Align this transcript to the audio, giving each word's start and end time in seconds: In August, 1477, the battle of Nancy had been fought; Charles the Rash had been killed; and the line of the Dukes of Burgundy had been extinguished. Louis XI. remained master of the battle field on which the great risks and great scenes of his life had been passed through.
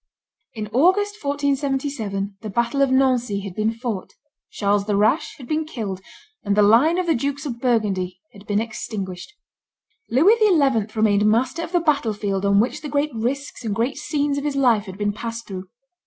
In 0.55 0.65
August, 0.69 1.23
1477, 1.23 2.37
the 2.41 2.49
battle 2.49 2.81
of 2.81 2.89
Nancy 2.89 3.41
had 3.41 3.53
been 3.53 3.71
fought; 3.71 4.13
Charles 4.49 4.85
the 4.87 4.95
Rash 4.95 5.37
had 5.37 5.47
been 5.47 5.63
killed; 5.63 6.01
and 6.43 6.57
the 6.57 6.63
line 6.63 6.97
of 6.97 7.05
the 7.05 7.13
Dukes 7.13 7.45
of 7.45 7.59
Burgundy 7.61 8.19
had 8.33 8.47
been 8.47 8.59
extinguished. 8.59 9.33
Louis 10.09 10.35
XI. 10.37 10.87
remained 10.95 11.27
master 11.27 11.61
of 11.61 11.71
the 11.71 11.79
battle 11.79 12.13
field 12.13 12.45
on 12.47 12.59
which 12.59 12.81
the 12.81 12.89
great 12.89 13.13
risks 13.13 13.63
and 13.63 13.75
great 13.75 13.97
scenes 13.97 14.39
of 14.39 14.43
his 14.43 14.55
life 14.55 14.85
had 14.85 14.97
been 14.97 15.13
passed 15.13 15.45
through. 15.47 15.69